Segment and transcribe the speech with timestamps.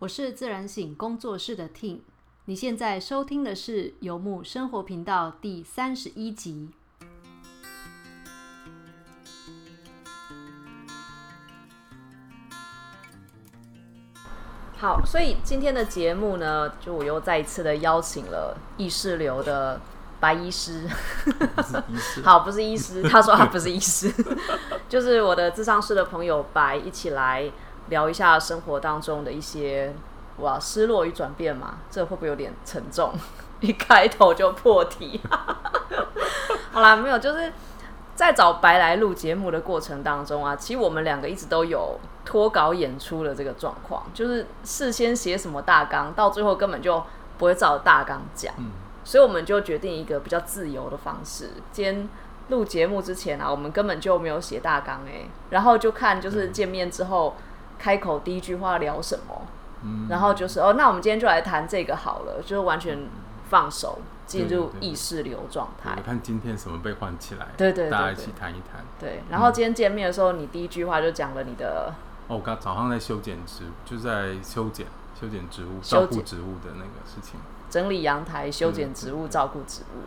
[0.00, 1.98] 我是自然醒工作室的 Ting，
[2.44, 6.68] 你现在收听的是游牧生活频道第三十一集。
[14.76, 19.80] 好，所以今天的节目呢，就我又再一次的邀请了意识流的
[20.20, 20.88] 白医师。
[22.22, 24.14] 好，不是医师，他说他不是医师，
[24.88, 27.50] 就是我的智商师的朋友白一起来。
[27.88, 29.94] 聊一下生活当中的一些
[30.38, 33.12] 哇失落与转变嘛，这会不会有点沉重？
[33.60, 35.20] 一开头就破题。
[36.70, 37.52] 好啦，没有，就是
[38.14, 47.02] 在找白来录节目的过程当中啊，其实我们两个一直都有脱稿演出的这个状况，就是事先写什么大纲，到最后根本就
[47.36, 48.54] 不会照大纲讲。
[48.58, 48.70] 嗯，
[49.02, 51.50] 所以我们就决定一个比较自由的方式。
[51.72, 52.08] 今天
[52.48, 57.34] 录节目之前啊，我们根本就没有写大纲哎，然后就看就是见面之后。
[57.78, 59.42] 开口第一句话聊什么？
[59.84, 63.08] 嗯，然后就是哦，那我们今天就来谈这个好了，就是完全
[63.48, 65.94] 放手进入意识流状态。
[65.96, 67.46] 我看今天什么被唤起来？
[67.56, 68.84] 对对，大家一起谈一谈。
[68.98, 71.94] 对，然后今天见面的时候，你第一句话就讲了你的。
[72.26, 74.86] 哦，我刚早上在修剪植，就在修剪
[75.18, 77.38] 修剪植物、照顾植物的那个事情。
[77.70, 80.02] 整理阳台、修剪植物、照顾植物。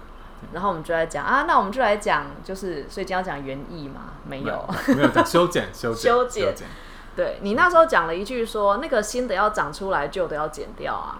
[0.52, 4.16] 然后我们就来讲啊，那我们就来讲，就是所以今天要讲园艺嘛？
[4.28, 6.53] 没有，没有讲修剪修剪修剪。
[7.22, 11.19] 对你那时候讲了一句说，那个新的要长出来，旧的要剪掉啊。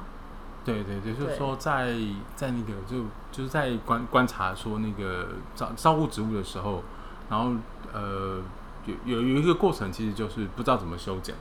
[0.66, 1.94] 对对对，就是说在
[2.36, 6.82] 在那个就就是在观观察说那个照照顾植物的时候，
[7.30, 7.52] 然后
[7.94, 8.42] 呃
[8.88, 11.36] 有有有一个过程，其实就是不知道怎么修剪，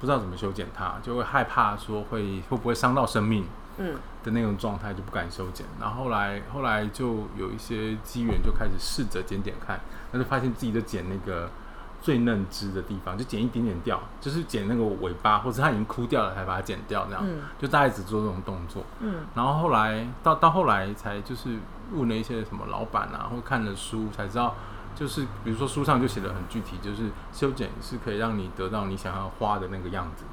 [0.00, 3.46] 不知道怎么修剪它，就会害怕说会会不会伤到生命，
[3.78, 5.64] 嗯的那种状态就不敢修剪。
[5.80, 9.78] 然后后来后来就有一些机缘，就开始试着剪剪看，
[10.10, 11.48] 但是发现自己的剪那个。
[12.00, 17.24] 最嫩枝的地方就剪一点点掉，就是剪那个尾巴，或者它已经枯掉了才把它剪掉，这样，
[17.58, 18.82] 就大概只做这种动作。
[19.00, 21.58] 嗯，然后后来到到后来才就是
[21.92, 24.54] 问了一些什么老板啊，或看了书才知道，
[24.94, 30.24] 就是比如说书上就写的很具体，就是修剪是可以让你得到你想要花的那个样子。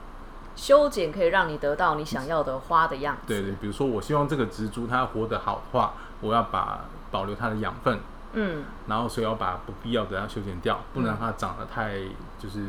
[0.55, 3.21] 修剪可以让你得到你想要的花的样子。
[3.25, 7.99] 对对，比如说我希望这个植株它活得好的话，我要把保留它的养分。
[8.33, 11.93] 嗯，然后所以要把不必要的要修剪掉，不能让它长得太
[12.39, 12.65] 就是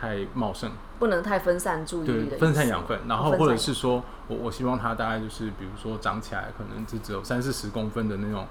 [0.00, 3.00] 太茂盛，不能太分散注意力的分散养分。
[3.08, 8.46] 然后或者是说我我希望它大概就是比如说长起来可能就只有三四十公分的那种，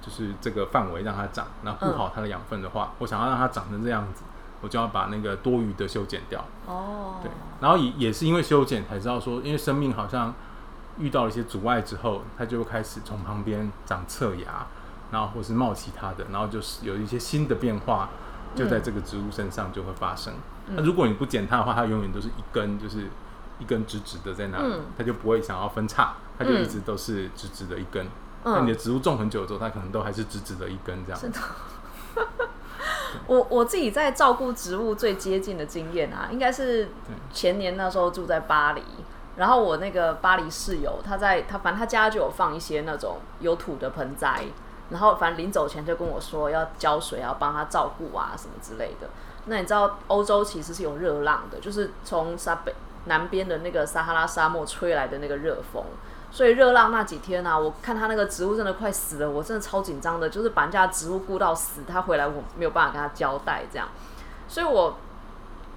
[0.00, 4.22] 就是这个范围让它长，那顾好它的养分的话，我想要让它长成这样子，
[4.60, 6.44] 我就要把那个多余的修剪掉。
[6.66, 10.34] 哦，对，然后也也是因为修剪才知道说，因为生命好像
[10.98, 14.66] 遇到了一些阻碍之后，它就会开始从旁边长侧芽。
[15.14, 18.08] 然后或是冒其他的，然后就是有一些新的变化，
[18.56, 20.34] 就在这个植物身上就会发生。
[20.66, 23.06] 那如果你不剪它的话，它永远都是一根，就是
[23.60, 28.04] 一根直直的在那里，它就不会想要分叉，它就一直都是直直的一根。
[28.42, 31.20] 那你的植物种很久之后，它可能都还是直直的一根这样。
[31.22, 31.38] 真的，
[33.28, 36.88] 我我自己在照顾植物最接近的经验啊，应该是
[37.32, 38.82] 前年那时候住在巴黎，
[39.36, 44.46] 然后我那个巴黎室友，他在他反正他家就有放一些那种有土的盆栽。
[44.90, 49.08] 然后反正临走前就跟我说要浇水，要帮他照顾啊什么之类的。
[49.46, 52.74] 那你知道欧洲其实是有热浪的，就是从沙北
[53.06, 55.84] 南边的那个撒哈拉沙漠吹来的那个热风，
[56.30, 63.88] 所以热浪那几天呢，我看他那个植物真的快死了，我真的超紧张的，就是把人家植物顾到死，他回来我没有办法跟他交代这样，
[64.48, 64.96] 所以我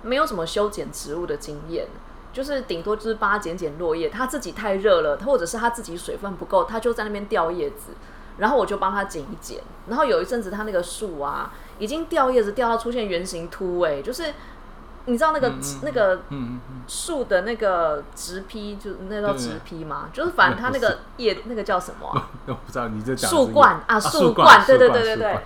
[0.01, 1.87] 没有什么修剪植物的经验，
[2.31, 7.91] 就是顶多就是帮他剪剪落叶，他自己太热了，或者是他自己水分不够，他就在那边掉叶子。
[8.37, 14.33] 然后我就帮他剪一剪，然后有一阵子他那个树啊，已经掉叶子掉到出现圆形秃，哎，就是
[15.05, 16.21] 你知道那个那个
[16.87, 20.09] 树的那个直批，就那叫直批吗？
[20.13, 22.07] 就是反正它那个叶那个叫什么？
[22.45, 25.39] 我不知道你在讲树冠啊，树冠，对对对对对，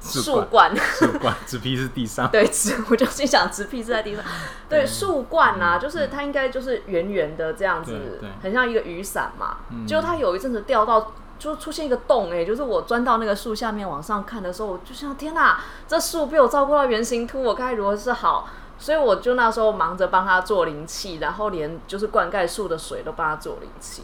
[0.00, 4.24] 树冠，树冠，直批 是地上，对，直 我就心想直批是在地上，
[4.68, 11.12] 对，树冠啊，就是它应该就是圆圆的这样子，很像一个雨伞嘛，结果它有一阵子掉到。
[11.38, 18.48] 就出现一个洞哎，就是我钻到那个树下面往上看的时候，我就想天哪，这树被我照顾到原形突，我该如何是好？
[18.78, 24.02] 所以我就那时候忙着帮他做灵气，然后连就是灌溉树的水都帮他做灵气。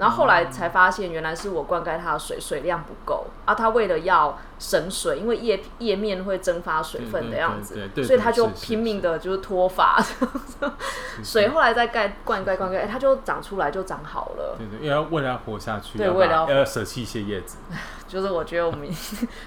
[0.00, 3.54] 然后后来才发现，原来是我灌溉它的水水量不够啊！
[3.54, 10.02] 它为了要省水，因为叶叶面会蒸发水分的样子，所以它就拼命的就是脱发。
[11.22, 14.56] 水后来再盖灌溉灌溉，它就长出来就长好了。
[14.56, 17.58] 对对，因为为了要活下去，对，为了要舍弃一些叶子。
[18.08, 18.88] 就是我觉得我们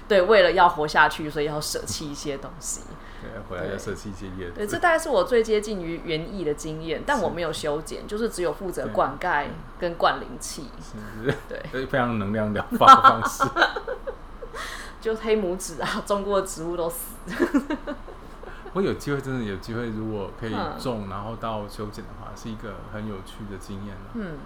[0.06, 2.82] 对为了要活下去，所以要舍弃一些东西。
[3.24, 4.52] 对，回来要舍弃一些叶子。
[4.56, 9.46] 对， 这大概是我最接近于园艺的经验，但我没有修剪，就是只有负责灌溉
[9.78, 10.68] 跟灌灵气。
[10.80, 13.44] 是，对，非常能量疗法的方式。
[15.00, 17.16] 就黑拇指啊，种过的植物都死。
[18.72, 24.36] 我有机会，真的有机会，如果可以种，然后到修剪的话，是一个很有趣的经验嗯。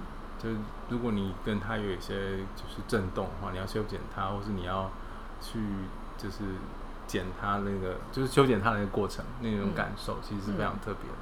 [0.41, 0.57] 就是
[0.89, 4.91] 如果你跟它有一些就是震动的话，你要修剪它，或是你要
[5.41, 5.59] 去
[6.17, 6.39] 就是
[7.09, 11.17] 剪它那个，就是修剪它那个过程，那种感受其实是非常特别的。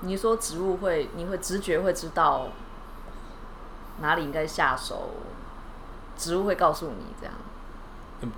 [0.00, 2.48] 你说植物会，你会直觉会知道
[4.00, 5.10] 哪里应该下手，
[6.16, 7.34] 植物会告诉你这样。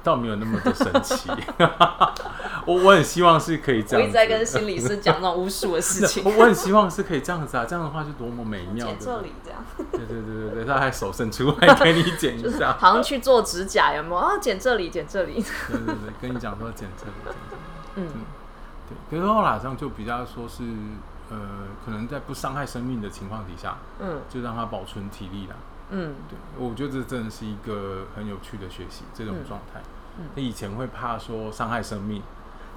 [0.02, 1.30] 倒没有那么的神奇，
[2.68, 4.02] 我我很希望是可以这样。
[4.02, 6.22] 我一直在跟心理师讲那种巫术的事情。
[6.36, 8.86] 我很希望是可以这样子啊，这样的话就多么美妙。
[8.86, 9.64] 剪这里这样。
[9.90, 14.36] 对对对对对，他还手伸出来给你剪一下， 好像去做指甲有没有啊？
[14.38, 15.42] 剪这里，剪这里。
[15.68, 17.36] 对对对，跟你讲说剪这里，剪这里。
[17.96, 18.08] 嗯，
[18.86, 19.18] 对。
[19.18, 20.62] 可是后来上就比较说是
[21.30, 21.38] 呃，
[21.86, 25.56] 可能在不伤害生命的情况底下，嗯，就让它保存体力啦。
[25.90, 29.80] 嗯，对，我觉得这真的是一个很有趣的学习这种状态。
[30.34, 32.20] 你以前会怕说伤害生命，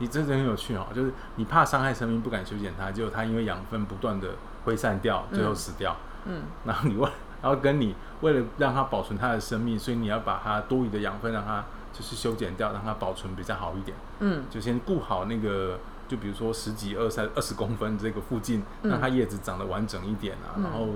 [0.02, 4.30] 你真的很有趣哦，就是你怕伤害生命，不敢修剪它，结果它因为养分不断的
[4.66, 5.96] 挥散掉，最后死掉。
[6.26, 7.08] 嗯，然后你为，
[7.42, 11.64] 然后跟你为了让它保存它的生命，所以你要把它多余的养分让它
[11.94, 13.96] 就是修剪掉，让它保存比较好一点。
[14.20, 20.88] 嗯，就先顾好那个，就比如说十几二三二十公分这个附近，让它叶子长得完整一点啊，然后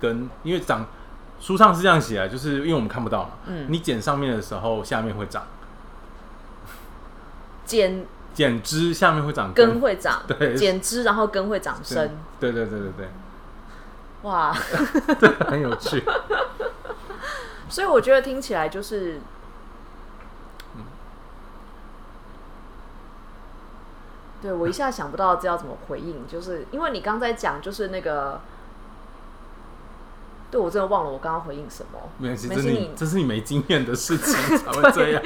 [0.00, 0.86] 跟因为长。
[1.40, 3.30] 书上是这样写啊，就是因为我们看不到嘛。
[3.46, 3.66] 嗯。
[3.68, 5.42] 你剪上面的时候，下面会长。
[7.64, 10.22] 剪剪枝下面会长根会长。
[10.28, 10.54] 对。
[10.54, 12.18] 剪枝然后根会长生。
[12.38, 13.08] 对对对对对。
[14.22, 14.52] 哇。
[15.18, 16.02] 对很有趣。
[17.70, 19.20] 所以我觉得听起来就是，
[20.76, 20.82] 嗯。
[24.42, 28.40] 对我一下想不到这要怎么回应，就是因为你刚才讲，就是那个。
[30.54, 31.98] 对，我真的忘了我刚刚回应什么。
[32.16, 35.20] 没关系，这是你这是你没经验的事情 才会这样。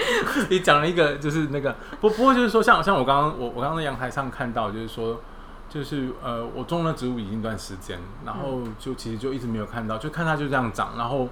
[0.49, 5.21] 你讲了一个，就是那个不不过就是说，像像我刚刚我我刚刚在阳台上看到，就是说，
[5.69, 11.29] 就是呃，我种了植物已经一段时间，然后就其实就一直没有看到，就看它就这样长，然后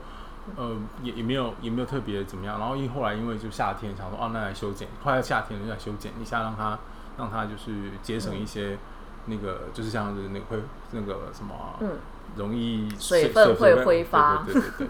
[0.56, 2.60] 呃也也没有也没有特别怎么样。
[2.60, 6.78] 然后因后来因为就夏天想说哦，那来修剪，快要夏天了就来修剪一下，让它
[7.16, 7.72] 让它就是
[8.02, 8.76] 节省一些
[9.24, 10.58] 那个就是像是那个会
[10.90, 11.88] 那个什么嗯。
[12.36, 14.88] 容易水分会挥发，对对对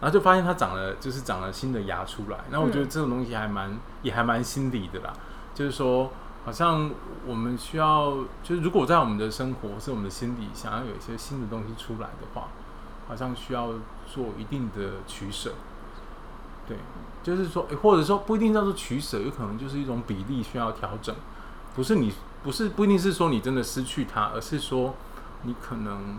[0.00, 2.38] 然后就发现它长了，就是长了新的芽出来。
[2.50, 5.12] 那我觉得这种东西还蛮，也还蛮心理的啦。
[5.54, 6.10] 就是说，
[6.44, 6.90] 好像
[7.26, 12.48] 我们需要，就是如果在我们的生活是我们的心理，想要有一些新的东西出来的话，
[13.08, 13.68] 好像需要
[14.10, 15.52] 做一定的取舍。
[16.66, 16.78] 对，
[17.22, 21.14] 就是说，或者说不一定叫做取舍，有可能就是一种比例需要调整。
[21.76, 22.12] 不是你，
[22.42, 24.94] 不是不一定是说你真的失去它，而是说
[25.42, 26.16] 你可能。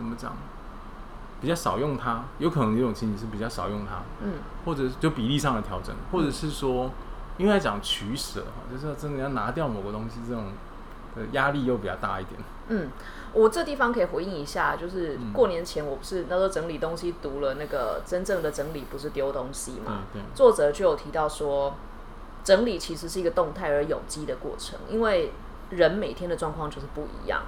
[0.00, 0.32] 怎么讲？
[1.42, 4.32] 比较少用它，有可能有种情形是比较少用它，嗯，
[4.64, 6.90] 或者就比例上的调整，或者是说，
[7.38, 10.52] 因为讲取舍哈，就是真的要拿掉某个东西，这种
[11.16, 12.38] 的压力又比较大一点。
[12.68, 12.90] 嗯，
[13.32, 20.02] 我这地方可以回应一下，就是过年前我不是那时候整理东西，读了那个真正的整理不是丢东西嘛？
[20.12, 20.20] 对。
[20.34, 21.74] 作者就有提到说，
[22.44, 25.32] 整理其实是一个动态而有机的过程，因为
[25.70, 27.42] 人每天的状况就是不一样。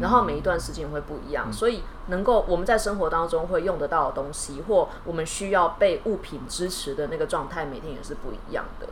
[0.00, 8.88] 然后每一段时间会不一样，所以能够我们在生活当中会用得到的东西，或我们需要被物品支持的那个状态，每天也是不一样的。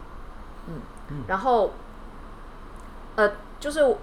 [0.68, 0.80] 嗯，
[1.26, 1.72] 然后，
[3.16, 3.96] 呃，就是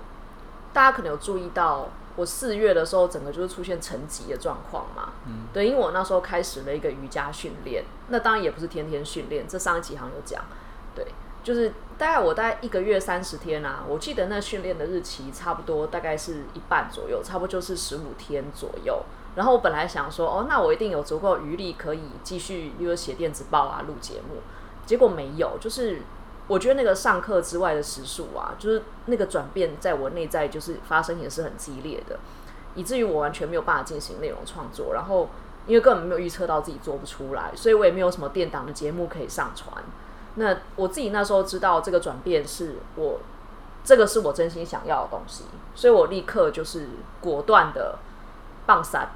[0.74, 1.88] 大家可能有注意到，
[2.18, 5.14] 我四月的时候整个就是出现沉寂的状况嘛。
[5.26, 10.44] 嗯，对，因为我那时候开始了一个瑜伽训练，那当然也不是天天训练，这上一集好像有讲，
[10.94, 11.08] 对。
[11.44, 19.04] 就是大概我大概一个月三十天啊，我记得那训练的日期差不多大概是一半左右，差不多就是十五天左右。
[19.36, 24.42] 然后我本来想说，哦，那我一定有足够余力可以继续，比如写电子报啊、录节目。
[24.86, 26.02] 结果没有，就是
[26.48, 32.20] 我觉得那个上课之外的时数啊，就是那个转变在我内在就是发生也是很激烈的，
[32.76, 34.94] 以至于我完全没有办法进行内容创作。
[34.94, 35.30] 然后
[35.66, 39.82] 因为根本没有预测到自己做不出来，所以我也没有什么电档的节目可以上传。
[40.36, 43.20] 那我自己那时候知道这个转变是我，
[43.84, 45.44] 这个是我真心想要的东西，
[45.76, 46.88] 所以我立刻就是
[47.20, 47.98] 果断的
[48.66, 49.10] 放散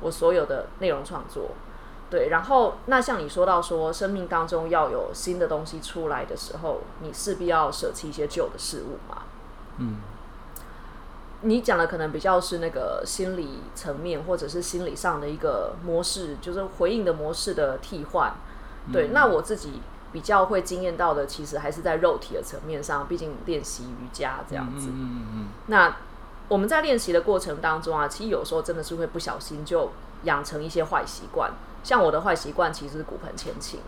[0.00, 1.50] 我所有的内容创作，
[2.08, 2.30] 对。
[2.30, 9.24] 然后那像你说到说，生命当中要有新的东西出来的时候，你势必要舍弃一些旧的事物嘛。
[9.76, 9.96] 嗯。
[11.42, 18.32] 你讲的可能比较是那个心理层面，或者是心理上的一个模式，就是回应的模式的替换。
[18.90, 19.08] 对。
[19.08, 19.82] 那我自己。
[20.12, 24.88] 比较会惊艳到的，其实还是在肉体的层面上，毕竟练习瑜伽这样子。
[24.88, 25.96] 嗯嗯嗯那
[26.48, 29.90] 我们在练习的过程当中啊，其实有时候真的是会不小心就
[30.24, 31.52] 养成一些坏习惯。
[31.82, 33.80] 像我的坏习惯其实是骨盆前倾，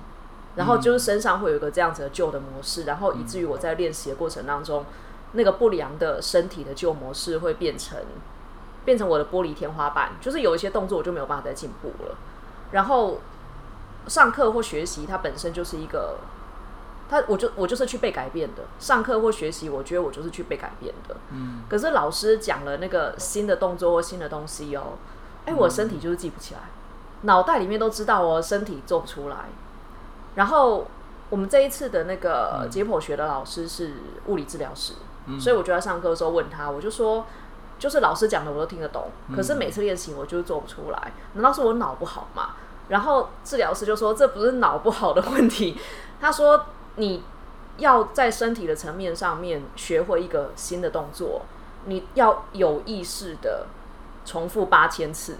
[0.57, 4.85] 然后就是身上会有一个这样子的旧的模式，然后以至于我在练习的过程当中，
[5.33, 7.99] 那个不良的身体的旧模式会变成
[8.85, 12.17] 变成我的玻璃天花板，就是有一些动作我就没有办法再进步了。
[12.73, 13.21] 然后
[14.07, 16.19] 上课或学习，它本身就是一个，
[17.09, 18.63] 它我就我就是去被改变的。
[18.79, 21.17] 上课或学习，我觉得我就是去被改变的。
[21.31, 24.95] 嗯，可是老师讲了那个新的动作或新的东西哦，
[25.47, 26.61] 哎，我身体就是记不起来，
[27.23, 29.37] 脑袋里面都知道哦，身体做不出来。
[30.35, 30.87] 然后
[31.31, 33.95] 我们这一次的那个解剖学的老师是
[34.27, 34.95] 物理治疗师，
[35.39, 37.25] 所以我就在上课的时候问他，我就说，
[37.79, 42.57] 就是老师讲的我都听得懂，可是每次练习我就是做不出来，难道是我脑不好吗？
[42.89, 45.77] 然后治疗师就说这不是脑不好的问题，
[46.21, 47.23] 他说你
[47.79, 51.43] 要在身体的层面上面学会一个新的动作，
[51.87, 53.67] 你要有意识的
[54.25, 55.37] 重复八千次，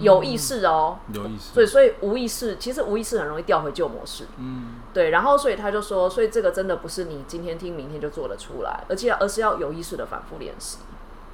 [0.00, 1.52] 有意识哦，有意识。
[1.54, 4.80] 所以所以无意识其实无意识很容易掉回旧模式，嗯。
[4.92, 10.78] 对，然后所以他就说，所以这个真的不是你今天听明天就做得出来，而且而是要有意识的反复练习。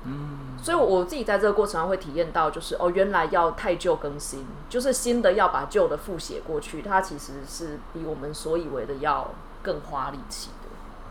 [0.07, 9.31] 嗯所以我自己在这个过程上会体验到，就是哦，原来要太旧更新，就是新的要把旧的复写过去，它其实是比我们所以为的要
[9.63, 10.69] 更花力气的。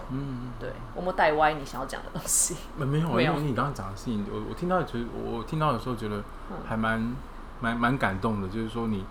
[0.10, 2.56] 嗯，对，我们带歪你想要讲的东西。
[2.78, 6.18] 没 没有，没有因为你刚刚讲的事情，我我听到其实我听到的时候觉得
[6.50, 7.16] 嗯还蛮
[7.60, 9.06] 蛮蛮感动的，就是说你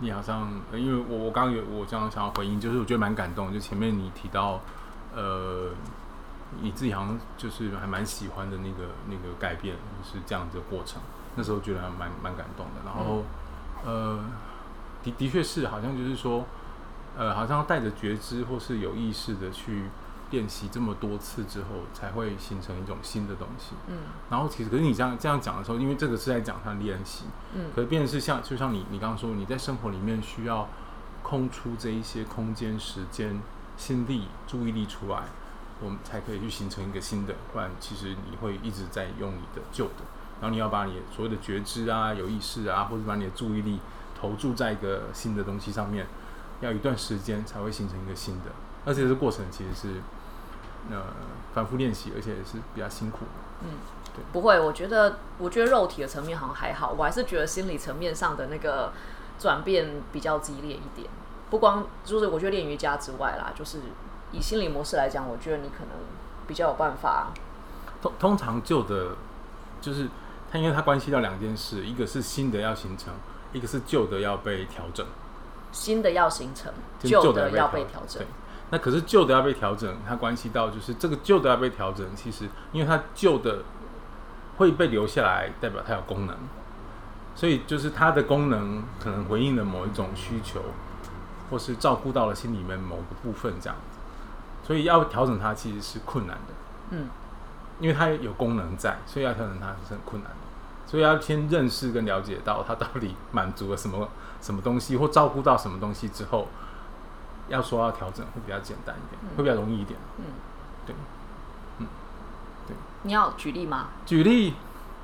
[0.00, 4.60] 你好像，呃因为我我刚刚有我这样想要回应，就是我觉得蛮感动，就前面你提到
[5.14, 5.70] 呃
[6.60, 11.00] 你自己好像就是还蛮喜欢的那个那个改变，就是这样子的过程，
[11.36, 13.24] 那时候觉得还蛮蛮感动的，然后、
[13.84, 14.24] 呃
[15.02, 16.44] 的的确是好像就是说
[17.16, 19.84] 呃好像带着觉知或是有意识的去。
[20.30, 23.74] 练习这么多次之后，才会形成一种新的东西。
[23.86, 23.96] 嗯
[24.28, 27.24] 然后其实，可是你这样这样讲的时候，因为这个是在讲他练习，
[27.54, 30.68] 嗯可是变成是像就像你你刚刚说，你在生活里面需要
[31.22, 33.40] 空出这一些空间、时间、
[33.78, 35.22] 心力、注意力出来，
[35.80, 37.34] 我们才可以去形成一个新的。
[37.52, 40.04] 不然，其实你会一直在用你的旧的，
[40.40, 43.80] 然后你要把你所谓的觉知啊、有意识啊，或者把你的注意力
[44.20, 46.06] 投注在一个新的东西上面，
[46.60, 48.50] 要一段时间才会形成一个新的。
[48.84, 50.00] 而且这过程其实是
[50.90, 51.02] 呃
[51.54, 53.30] 反复练习，而且也是比较辛苦的。
[53.62, 53.70] 嗯，
[54.32, 58.92] 不会，我觉得我觉得肉体的层面好像还好，我还是觉得心理层面上的那个
[59.38, 61.08] 转变比较激烈一点。
[61.50, 63.80] 不光就是我觉得练瑜伽之外啦，就是
[64.32, 65.88] 以心理模式来讲，我觉得你可能
[66.46, 67.28] 比较有办法。
[68.00, 69.16] 通通常旧的，
[69.80, 70.08] 就是
[70.50, 73.12] 它，因为它关系到两件事，一个是新的要形成，
[73.52, 75.04] 一个是旧的要被调整，
[75.72, 78.26] 新的要形成，旧的要被被调整对。，
[78.70, 83.62] 那可是旧的要被调整，它关系到就是这个旧的要被调整，其实因为它旧的
[84.58, 86.36] 会被留下来，代表它有功能，
[87.34, 90.62] 所以就是它的功能可能回应了某一种需求，
[91.50, 93.97] 或是照顾到了心里面某个部分这样子，
[94.68, 96.54] 所以要调整它其实是困难的。
[96.90, 97.08] 嗯，
[97.80, 100.36] 因为它有功能在，所以要调整它是很困难的。
[100.86, 104.06] 所以要先认识跟了解到它到底满足了什么
[104.42, 106.48] 什么东西，或照顾到什么东西之后，
[107.48, 109.98] 要说要调整会比较简单一点，会比较容易一点。
[110.18, 110.24] 嗯，
[110.86, 110.94] 对。
[111.78, 111.86] 嗯，
[112.66, 113.86] 对你要举例吗？
[114.04, 114.54] 举例，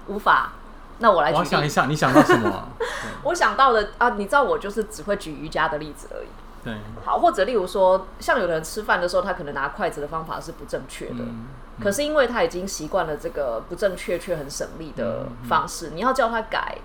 [0.09, 0.53] 无法。
[0.99, 1.39] 那我来举例。
[1.39, 2.69] 我想一下，你想到什么？
[3.25, 6.29] 我想到的啊，你知道我就是只会举瑜伽的例子而已。
[6.65, 11.47] 对，好，或者例如说，像有的人吃饭的时候，他可能拿筷子的方法是不正确的，嗯
[11.83, 16.79] 可是因为他已经习惯了这个不正确却很省力的方式，你要叫他改，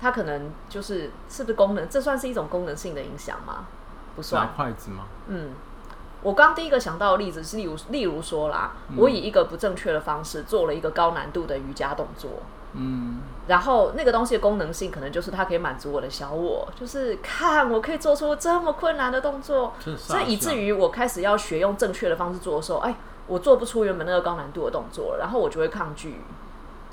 [0.00, 1.88] 他可能就是是不是功能？
[1.88, 3.66] 这算是一种功能性的影响吗？
[4.16, 4.48] 不拿算。
[4.56, 5.04] 筷子吗？
[5.26, 5.50] 嗯，
[6.22, 12.30] 我刚第一个想到的例子是，例如例如说啦，我以一个不正确的方式做了一个高难度的瑜伽动作，
[12.74, 22.94] 嗯，然后那个东西的功能性可能就是它可以满足我的小我，就是看我可以做出这么困难的动作，所以以至于我开始要学用正确的方式做的时候，哎，
[23.26, 26.20] 我做不出原本那个高难度的动作，然后我就会抗拒。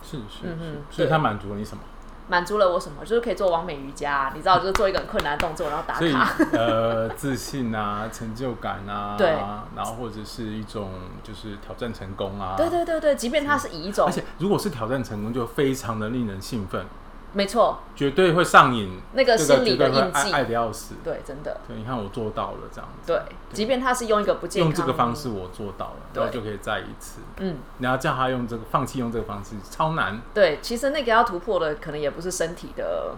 [0.02, 0.56] 是是是，
[0.92, 1.08] 所以对。
[1.08, 1.82] 它满足了你什么？
[2.28, 3.06] 满足了我什么？
[3.06, 6.34] 就是可以做完美瑜伽，你知道，就是做一个很困难的动作，然后打卡。
[6.58, 9.28] 呃，自信啊，成就感啊，对
[9.76, 10.90] 然后或者是一种
[11.24, 16.86] 就是挑战成功啊，对对对对，即便它是以一种而且如果是挑战成功，就非常的令人兴奋，
[17.36, 20.32] 没错，绝对会上瘾，那个心理的印记。
[20.32, 20.96] 爱爱的要死。
[21.04, 21.60] 对，真的。
[21.68, 24.72] 对，你看我做到了这样子，对，即便他是用一个不健康。
[24.72, 26.24] 用这个方式我做到了，对。
[26.24, 27.20] 然后就可以再一次。
[27.40, 30.22] 嗯，你要叫他用这个放弃用这个方式，超难。
[30.34, 33.16] 对，其实那个要突破的可能也不是身体的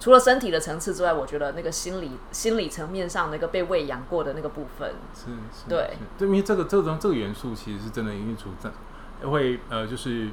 [0.00, 5.90] 除了身体的层次之外，我觉得那个心理心理层面上那个被喂养过的那个部分，是是，对。
[6.18, 8.70] 是，因为这个这种这个元素其实是真的因为出在，
[9.28, 10.30] 会呃就是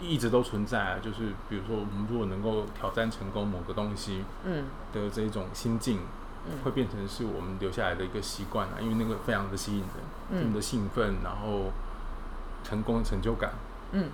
[0.00, 4.64] 一直都存在啊，就是比如说我们如果能够挑战成功某个东西，嗯。
[4.92, 6.00] 的这一种心境，
[6.46, 6.58] 嗯。
[6.64, 9.88] 会变成是我们留下来的一个习惯啊，因为那个非常的吸引人，
[10.30, 10.40] 嗯。
[10.40, 11.70] 这么的兴奋，然后
[12.64, 13.52] 成功的成就感，
[13.92, 14.08] 嗯，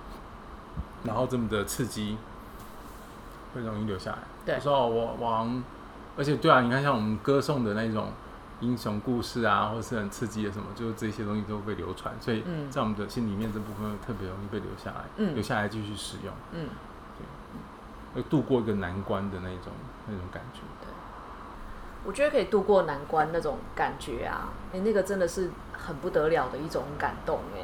[1.03, 2.17] 然后这么的刺激，
[3.53, 4.19] 会容易留下来。
[4.45, 4.55] 对。
[4.57, 5.63] 就说哦我往，
[6.17, 8.11] 而且对啊，你看像我们歌颂的那种
[8.59, 12.69] 英雄故事啊，或是很刺激的什么，就是这些东西都会被流传，所以嗯。
[12.71, 15.33] 在我们的心里面这部分特别容易被留下来，嗯。
[15.35, 16.69] 留下来继续使用，嗯，
[17.17, 18.21] 对。
[18.21, 19.71] 会度过一个难关的那种
[20.07, 20.61] 那种感觉。
[22.05, 27.59] 我觉得可以度过难关那种感觉啊，哎、那个真的是很不得了的一种感动哎、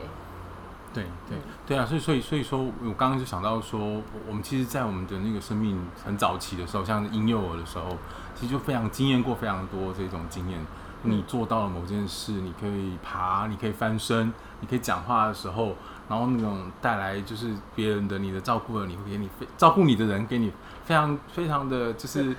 [0.93, 1.37] 对对。
[1.37, 1.41] 嗯。
[1.65, 7.97] 对啊，所以所以所以说，我刚刚就想到说，我我们其实，在我们的那个生命很早期的时候，像婴幼儿的时候，
[8.35, 10.59] 其实就非常经验过非常多这种经验。
[11.03, 15.75] 你做到了某件事，你可以爬，你可以翻身，你可以讲话的时候，
[16.09, 20.51] 然后那种带来就是别人的你的照顾了，你会给你非照顾你的人给你
[20.85, 22.35] 非常非常的就是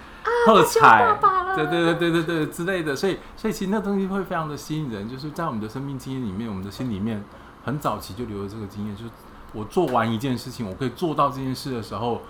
[0.47, 1.17] 喝彩，
[1.55, 7.23] 对对对对对对之类的，所以所以其实那东西会非常的吸引人，就是在我们的生命经验里面，我们的心里面
[7.65, 9.11] 很早期就留了这个经验，就是
[9.53, 12.23] 我做完一件事情，我可以做到这件事的时候，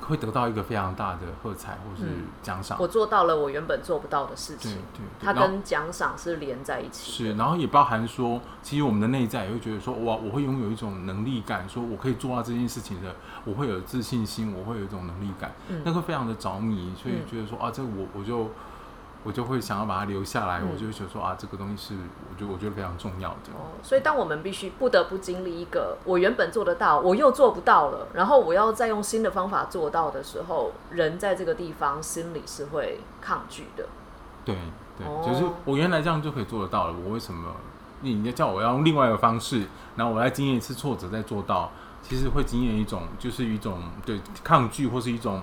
[0.00, 2.24] 会得到一个非常大的喝彩或是嗯。
[2.42, 2.76] 奖赏。
[2.80, 13.14] 我做到了我原本做不到的事情，对，对它跟奖赏是连在一起是，然后也包含说，其实我们的内在也会觉得说，哇，我会拥有一种能力感，说我可以做到这件事情的，
[13.44, 15.82] 我会有自信心，我会有一种能力感，嗯。
[15.84, 17.26] 那个非常的着迷，所以嗯。
[17.30, 18.50] 觉得说啊，这个我我就
[19.22, 22.00] 我就会想要把它留下来，嗯我就会觉得说啊，这个东西是
[22.30, 23.52] 我觉得我觉得非常重要的。
[23.52, 33.86] 哦，所以当我们必须不得不经历一个我原本做得到，我又做不到了，然后我要再用新的方法做到的时候，人在这个地方心里是会抗拒的。
[34.44, 34.56] 对
[34.96, 37.52] 对，哦就是我原来这样就可以做得到了，我为什么
[38.00, 45.42] 你你叫我要用另外一个方式，然后我来经验一次挫折再做到，其实会经验一种就是一种对抗拒或是一种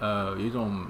[0.00, 0.86] 呃有一种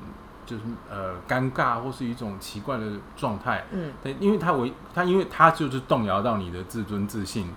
[0.48, 2.84] 就是呃尴尬或是一种奇怪的
[3.16, 7.52] 状态，嗯对，因为他为他因为他就是动摇到你的自尊自信。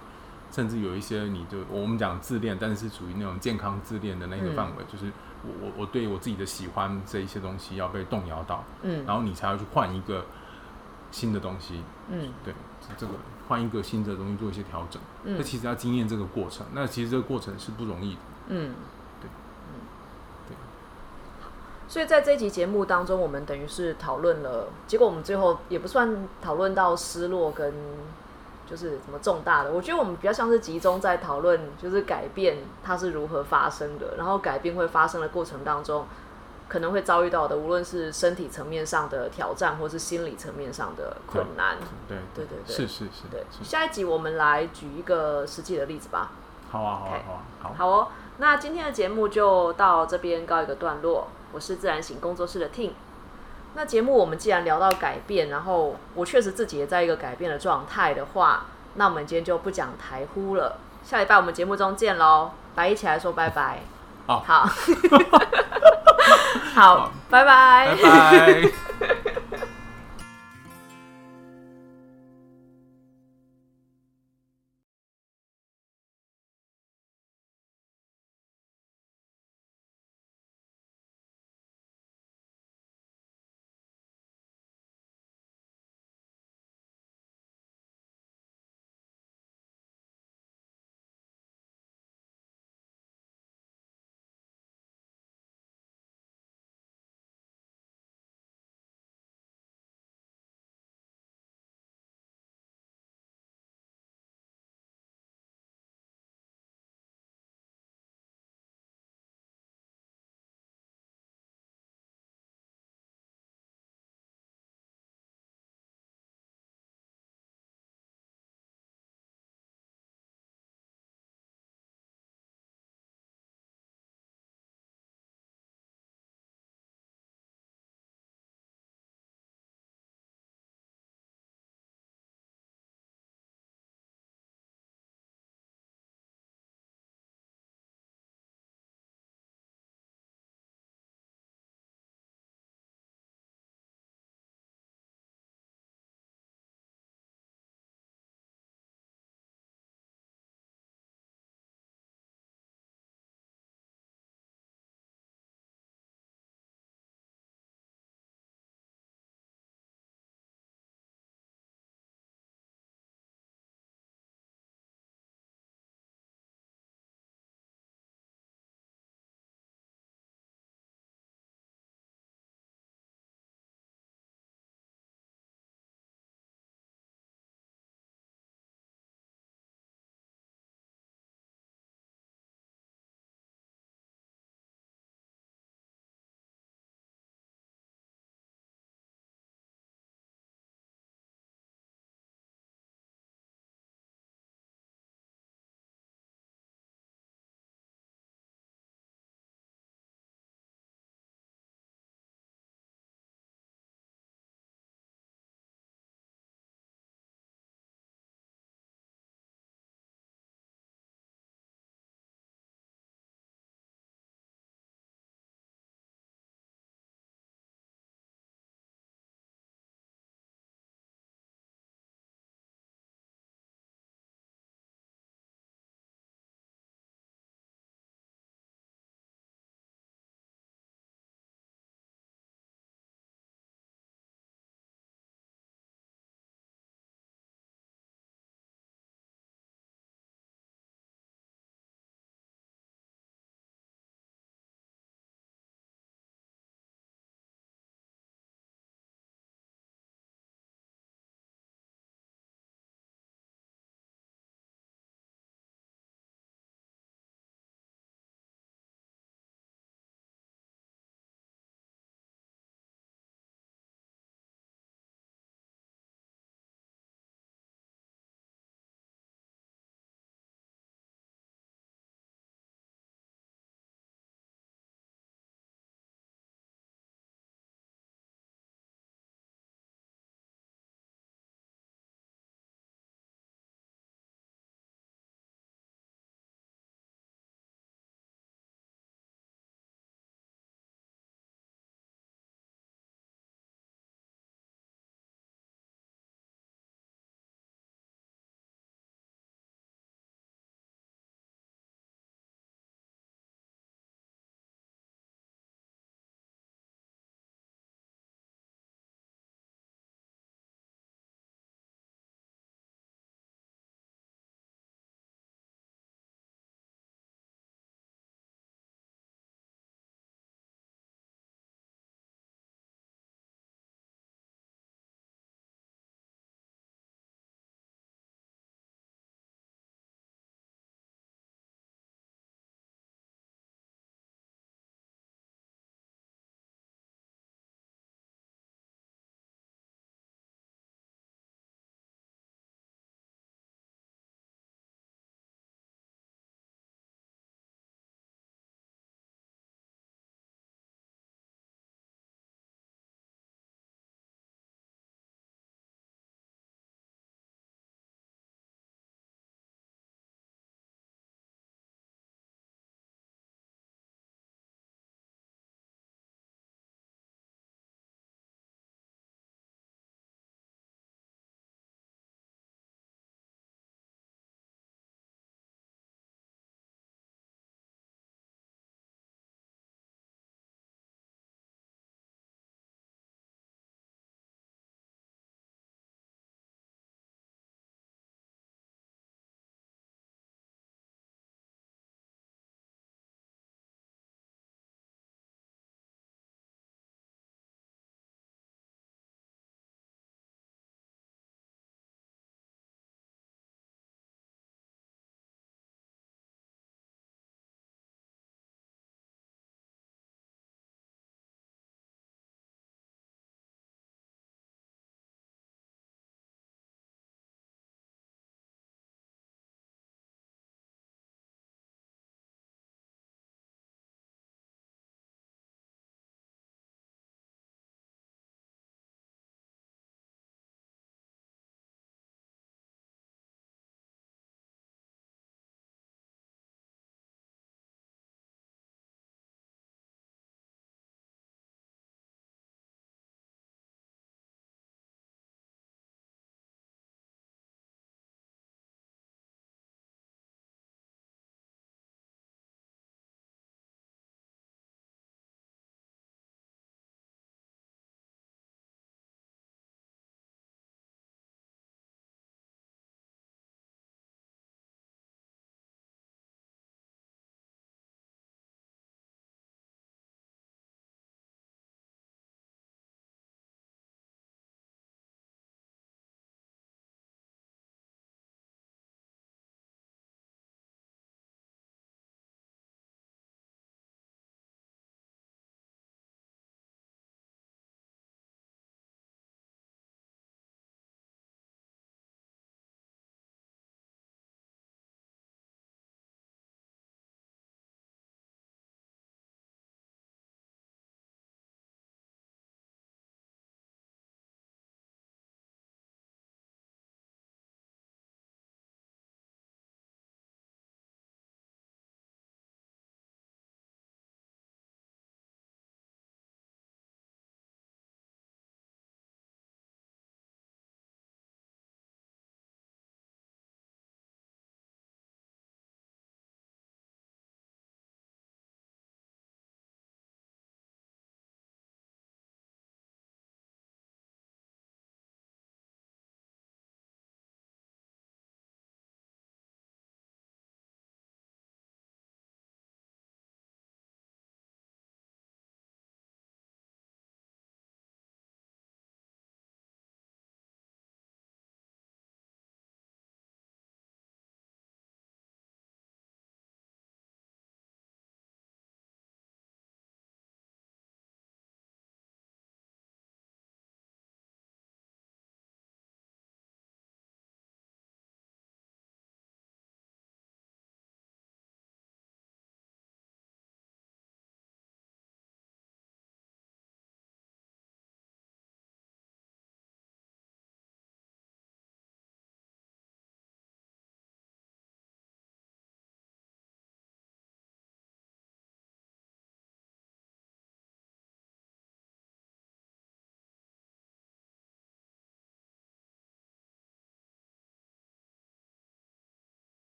[0.53, 5.09] 甚至有一些你就我们讲自恋，但是属于那种健康自恋的那个嗯范围，就是
[5.43, 10.25] 我我我对我自己的喜欢这一些东西要被动摇到，嗯然后你才要去换一个
[11.09, 13.13] 新的东西，嗯对，是这个
[13.47, 15.01] 换一个新的东西做一些调整。
[15.23, 18.19] 那、嗯其实要经验这个过程，那其实这个过程是不容易的。
[18.49, 18.73] 嗯。
[21.91, 27.73] 所以在这一集节目当中，我们等于是讨论了，结果我们最后也不算讨论到失落跟
[28.65, 36.05] 就是什么重大的，我觉得我们比较像是集中在讨论，就是改变它是如何发生的，然后改变会发生的过程当中，
[36.69, 41.75] 可能会遭遇到的，无论是身体层面上的挑战，或是心理层面上的困难。
[42.07, 46.31] 对对对对是是是，对，下一集我们来举一个实际的例子吧。
[46.71, 47.73] 好啊好啊好啊好。
[47.77, 51.27] 好哦，那今天的节目就到这边告一个段落。
[51.51, 52.91] 我是自然醒工作室的 Ting。
[53.73, 60.77] 那节目我们既然聊到改变，然后我确实自己也在一个改变的状态的话，那我们今天就不讲台呼了。
[61.03, 63.79] 下礼拜我们节目中见喽，白一起来说拜拜。
[64.27, 64.69] 好好，
[66.75, 68.90] 好， 拜拜拜拜。